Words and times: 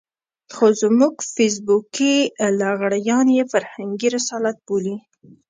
خو 0.55 0.65
زموږ 0.81 1.15
فېسبوکي 1.35 2.15
لغړيان 2.59 3.27
يې 3.37 3.43
فرهنګي 3.51 4.07
رسالت 4.17 4.57
بولي. 4.67 4.95